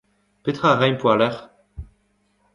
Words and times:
Petra 0.43 0.67
a 0.71 0.75
raimp 0.79 1.01
war-lerc'h? 1.03 1.43